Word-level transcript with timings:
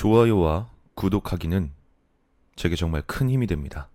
좋아요와 0.00 0.70
구독하기는 0.94 1.74
제게 2.56 2.74
정말 2.74 3.02
큰 3.02 3.28
힘이 3.28 3.46
됩니다. 3.46 3.90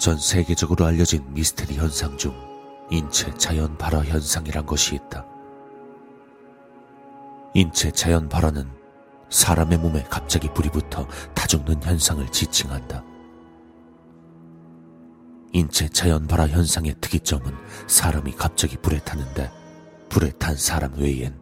전 0.00 0.18
세계적으로 0.18 0.84
알려진 0.84 1.32
미스테리 1.32 1.76
현상 1.76 2.18
중 2.18 2.34
인체 2.90 3.32
자연 3.34 3.78
발화 3.78 4.02
현상이란 4.02 4.66
것이 4.66 4.96
있다. 4.96 5.24
인체 7.54 7.92
자연 7.92 8.28
발화는 8.28 8.68
사람의 9.28 9.78
몸에 9.78 10.02
갑자기 10.10 10.52
불이 10.52 10.70
붙어 10.70 11.06
다 11.36 11.46
죽는 11.46 11.80
현상을 11.84 12.32
지칭한다. 12.32 13.09
인체 15.52 15.88
자연 15.88 16.26
발화 16.26 16.46
현상의 16.46 16.94
특이점은 17.00 17.52
사람이 17.86 18.32
갑자기 18.32 18.76
불에 18.76 18.98
타는데 19.00 19.50
불에 20.08 20.30
탄 20.38 20.56
사람 20.56 20.94
외엔 20.94 21.38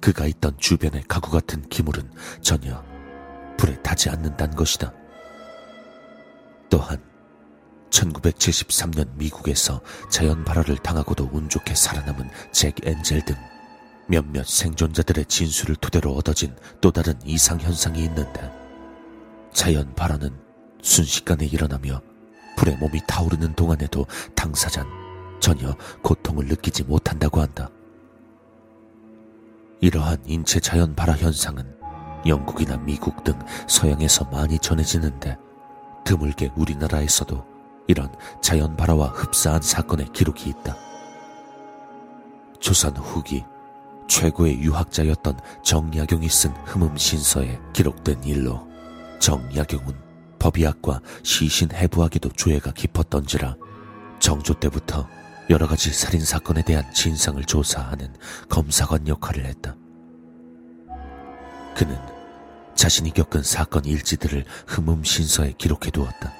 그가 0.00 0.26
있던 0.26 0.56
주변의 0.58 1.04
가구 1.08 1.30
같은 1.30 1.68
기물은 1.68 2.10
전혀 2.40 2.84
불에 3.56 3.80
타지 3.82 4.10
않는다는 4.10 4.56
것이다. 4.56 4.92
또한 6.70 7.02
1973년 7.90 9.16
미국에서 9.16 9.80
자연 10.08 10.44
발화를 10.44 10.76
당하고도 10.76 11.30
운 11.32 11.48
좋게 11.48 11.74
살아남은 11.74 12.30
잭 12.52 12.76
엔젤 12.84 13.24
등 13.24 13.34
몇몇 14.06 14.46
생존자들의 14.46 15.24
진술을 15.26 15.76
토대로 15.76 16.12
얻어진 16.12 16.54
또 16.80 16.90
다른 16.90 17.14
이상 17.24 17.60
현상이 17.60 18.04
있는데 18.04 18.50
자연 19.52 19.92
발화는 19.94 20.30
순식간에 20.82 21.46
일어나며 21.46 22.00
불에 22.58 22.74
몸이 22.74 23.00
타오르는 23.06 23.54
동안에도 23.54 24.04
당사자는 24.34 24.90
전혀 25.38 25.72
고통을 26.02 26.46
느끼지 26.46 26.82
못한다고 26.82 27.40
한다. 27.40 27.70
이러한 29.80 30.18
인체 30.26 30.58
자연 30.58 30.96
발화 30.96 31.12
현상은 31.12 31.72
영국이나 32.26 32.76
미국 32.78 33.22
등 33.22 33.38
서양에서 33.68 34.24
많이 34.24 34.58
전해지는데 34.58 35.38
드물게 36.04 36.50
우리나라에서도 36.56 37.46
이런 37.86 38.12
자연 38.42 38.76
발화와 38.76 39.06
흡사한 39.06 39.62
사건의 39.62 40.08
기록이 40.12 40.50
있다. 40.50 40.76
조선 42.58 42.96
후기 42.96 43.44
최고의 44.08 44.58
유학자였던 44.58 45.38
정약용이 45.62 46.28
쓴 46.28 46.50
흠음신서에 46.64 47.60
기록된 47.72 48.24
일로 48.24 48.66
정약용은 49.20 50.07
법의학과 50.38 51.00
시신 51.22 51.70
해부학에도 51.72 52.30
조예가 52.30 52.72
깊었던지라 52.72 53.56
정조 54.20 54.54
때부터 54.54 55.08
여러 55.50 55.66
가지 55.66 55.92
살인 55.92 56.20
사건에 56.20 56.62
대한 56.62 56.92
진상을 56.92 57.42
조사하는 57.44 58.14
검사관 58.48 59.08
역할을 59.08 59.46
했다. 59.46 59.76
그는 61.74 61.96
자신이 62.74 63.12
겪은 63.12 63.42
사건 63.42 63.84
일지들을 63.84 64.44
흠음신서에 64.66 65.54
기록해 65.58 65.90
두었다. 65.90 66.32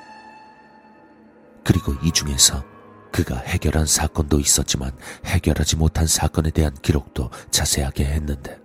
그리고 1.64 1.94
이 2.02 2.12
중에서 2.12 2.64
그가 3.12 3.38
해결한 3.38 3.86
사건도 3.86 4.38
있었지만 4.40 4.92
해결하지 5.24 5.76
못한 5.76 6.06
사건에 6.06 6.50
대한 6.50 6.74
기록도 6.82 7.30
자세하게 7.50 8.04
했는데 8.04 8.58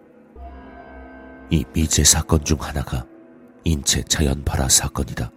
이 1.49 1.63
미제 1.73 2.03
사건 2.03 2.43
중 2.43 2.57
하나가 2.59 3.05
인체 3.63 4.03
자연 4.03 4.43
발화 4.43 4.67
사건이다. 4.67 5.31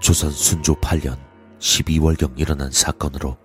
조선 0.00 0.30
순조 0.30 0.76
8년 0.76 1.18
12월경 1.58 2.38
일어난 2.38 2.70
사건으로 2.70 3.36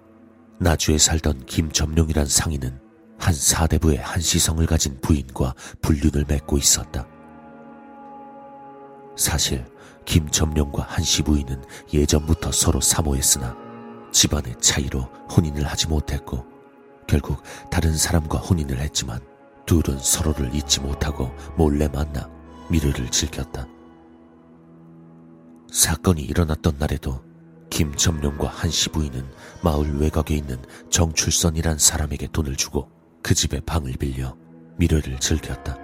나주에 0.59 0.97
살던 0.97 1.45
김점룡이란 1.45 2.25
상인은 2.27 2.79
한 3.17 3.33
사대부의 3.33 3.97
한시성을 3.97 4.65
가진 4.65 4.99
부인과 5.01 5.55
불륜을 5.81 6.25
맺고 6.27 6.57
있었다. 6.57 7.07
사실 9.15 9.65
김점룡과 10.05 10.83
한시 10.83 11.21
부인은 11.23 11.63
예전부터 11.91 12.51
서로 12.51 12.81
사모했으나 12.81 13.55
집안의 14.11 14.55
차이로 14.59 15.01
혼인을 15.35 15.65
하지 15.65 15.87
못했고 15.87 16.45
결국 17.07 17.41
다른 17.71 17.95
사람과 17.95 18.37
혼인을 18.37 18.79
했지만 18.79 19.19
둘은 19.65 19.97
서로를 19.99 20.53
잊지 20.53 20.81
못하고 20.81 21.31
몰래 21.57 21.87
만나 21.87 22.29
미르를 22.69 23.09
즐겼다. 23.09 23.67
사건이 25.71 26.21
일어났던 26.23 26.77
날에도 26.77 27.21
김점룡과 27.69 28.47
한 28.47 28.69
시 28.69 28.89
부인은 28.89 29.25
마을 29.63 29.99
외곽에 29.99 30.35
있는 30.35 30.57
정출선이란 30.91 31.79
사람에게 31.79 32.27
돈을 32.31 32.55
주고 32.55 32.89
그 33.23 33.33
집에 33.33 33.59
방을 33.61 33.93
빌려 33.93 34.35
미르를 34.77 35.19
즐겼다. 35.19 35.77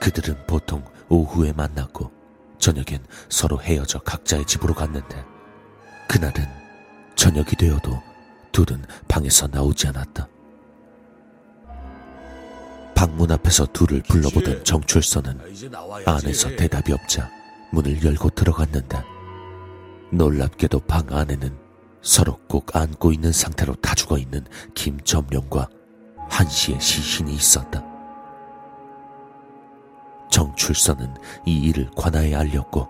그들은 0.00 0.46
보통 0.46 0.84
오후에 1.08 1.52
만났고 1.52 2.10
저녁엔 2.58 3.04
서로 3.28 3.60
헤어져 3.60 3.98
각자의 4.00 4.46
집으로 4.46 4.74
갔는데 4.74 5.24
그날은 6.08 6.44
저녁이 7.14 7.50
되어도 7.58 8.02
둘은 8.52 8.84
방에서 9.08 9.46
나오지 9.46 9.88
않았다. 9.88 10.28
방문 13.02 13.32
앞에서 13.32 13.66
둘을 13.66 14.00
불러보던 14.02 14.62
정출선은 14.62 15.36
안에서 16.06 16.54
대답이 16.54 16.92
없자 16.92 17.28
문을 17.72 18.04
열고 18.04 18.30
들어갔는데 18.30 19.02
놀랍게도 20.12 20.78
방 20.86 21.08
안에는 21.10 21.58
서로 22.00 22.38
꼭 22.48 22.76
안고 22.76 23.10
있는 23.10 23.32
상태로 23.32 23.74
다 23.82 23.96
죽어 23.96 24.18
있는 24.18 24.44
김점령과 24.74 25.68
한시의 26.30 26.80
시신이 26.80 27.34
있었다. 27.34 27.84
정출선은 30.30 31.16
이 31.44 31.56
일을 31.56 31.90
관아에 31.96 32.36
알렸고 32.36 32.88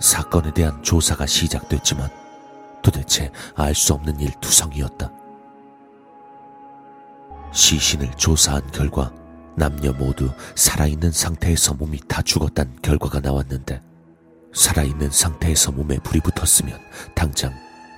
사건에 0.00 0.52
대한 0.52 0.82
조사가 0.82 1.26
시작됐지만 1.26 2.10
도대체 2.82 3.30
알 3.54 3.76
수 3.76 3.94
없는 3.94 4.18
일 4.18 4.32
투성이었다. 4.40 5.12
시신을 7.52 8.10
조사한 8.16 8.68
결과 8.72 9.21
남녀 9.56 9.92
모두 9.92 10.30
살아있는 10.54 11.12
상태에서 11.12 11.74
몸이 11.74 12.00
다 12.08 12.22
죽었다는 12.22 12.78
결과가 12.82 13.20
나왔는데 13.20 13.80
살아있는 14.54 15.10
상태에서 15.10 15.72
몸에 15.72 15.98
불이 15.98 16.20
붙었으면 16.20 16.78
당장 17.14 17.52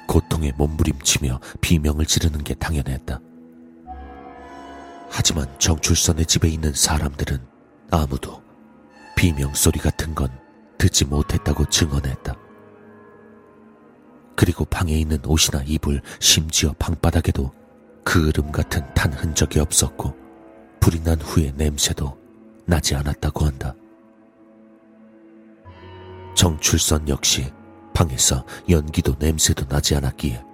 고통에 0.07 0.53
몸부림치며 0.57 1.41
비명을 1.61 2.07
지르는 2.07 2.45
게 2.45 2.55
당연했다. 2.55 3.21
하지만 5.09 5.47
정출선의 5.59 6.27
집에 6.27 6.49
있는 6.49 6.73
사람들은 6.73 7.39
아무도 7.91 8.43
비명 9.17 9.55
소리 9.55 9.79
같은 9.79 10.15
건 10.15 10.29
듣지 10.77 11.05
못했다고 11.05 11.67
증언했다. 11.67 12.35
그리고 14.37 14.65
방에 14.65 14.93
있는 14.93 15.25
옷이나 15.25 15.63
이불, 15.65 16.03
심지어 16.19 16.75
방바닥에도 16.79 17.53
그 18.05 18.29
으름 18.29 18.51
같은 18.51 18.85
탄 18.95 19.13
흔적이 19.13 19.61
없었고 19.61 20.24
불이 20.85 21.03
난 21.03 21.19
후의 21.19 21.55
냄새도 21.57 22.15
나지 22.67 22.95
않았다고 22.95 23.47
한다. 23.47 23.75
정출선 26.35 27.09
역시 27.09 27.51
방에서 27.95 28.45
연기도 28.69 29.15
냄새도 29.19 29.67
나지 29.67 29.97
않았기에 29.97 30.45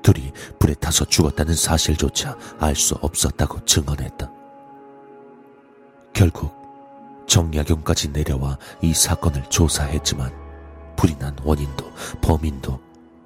둘이 0.00 0.30
불에 0.60 0.74
타서 0.74 1.06
죽었다는 1.06 1.54
사실조차 1.54 2.38
알 2.60 2.76
수 2.76 2.94
없었다고 3.02 3.64
증언했다. 3.64 4.30
결국 6.12 6.54
정약용까지 7.26 8.10
내려와 8.10 8.58
이 8.82 8.94
사건을 8.94 9.42
조사했지만 9.50 10.32
불이 10.94 11.18
난 11.18 11.34
원인도 11.42 11.90
범인도 12.22 12.80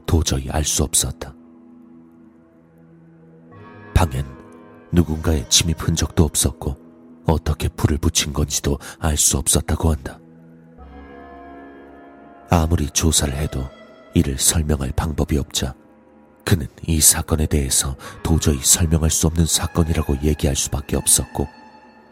도저히 0.06 0.48
알 0.48 0.64
수 0.64 0.82
없었다. 0.82 1.34
방엔 3.92 4.33
누군가의 4.94 5.48
침입 5.50 5.82
흔적도 5.86 6.24
없었고 6.24 6.76
어떻게 7.26 7.68
불을 7.68 7.98
붙인 7.98 8.32
건지도 8.32 8.78
알 9.00 9.16
수 9.16 9.38
없었다고 9.38 9.90
한다. 9.90 10.18
아무리 12.50 12.88
조사를 12.90 13.34
해도 13.36 13.68
이를 14.14 14.38
설명할 14.38 14.92
방법이 14.94 15.36
없자 15.38 15.74
그는 16.44 16.68
이 16.86 17.00
사건에 17.00 17.46
대해서 17.46 17.96
도저히 18.22 18.58
설명할 18.62 19.10
수 19.10 19.26
없는 19.26 19.46
사건이라고 19.46 20.22
얘기할 20.22 20.54
수밖에 20.54 20.96
없었고 20.96 21.48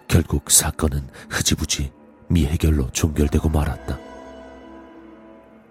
결국 0.08 0.50
사건은 0.50 1.06
흐지부지 1.29 1.93
미해결로 2.29 2.90
종결되고 2.90 3.49
말았다. 3.49 3.99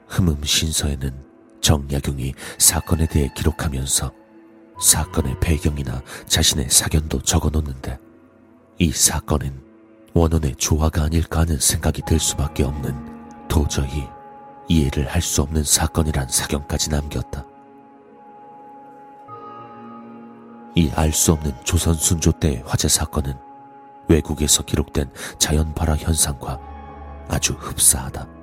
흠음 0.08 0.44
신서에는 0.44 1.12
정약용이 1.60 2.34
사건에 2.60 3.08
대해 3.08 3.30
기록하면서 3.36 4.21
사건의 4.82 5.40
배경이나 5.40 6.02
자신의 6.26 6.70
사견도 6.70 7.22
적어놓는데 7.22 8.00
이 8.80 8.92
사건은 8.92 9.62
원혼의 10.14 10.56
조화가 10.56 11.04
아닐까 11.04 11.42
하는 11.42 11.58
생각이 11.60 12.02
들 12.06 12.20
수밖에 12.20 12.64
없는 12.64 13.48
도저히 13.48 14.08
이해를 14.68 15.08
할 15.08 15.22
수 15.22 15.42
없는 15.44 15.64
사건이란 15.64 16.28
사견까지 16.30 16.90
남겼다. 16.90 17.46
이 20.76 20.90
알 20.96 21.12
수 21.12 21.34
없는 21.34 21.54
조선 21.64 21.94
순조 21.94 22.32
때의 22.34 22.64
화재 22.66 22.88
사건은 22.88 23.34
외국에서 24.08 24.64
기록된 24.64 25.12
자연 25.38 25.74
발화 25.74 25.96
현상과 25.96 26.60
아주 27.28 27.54
흡사하다. 27.54 28.41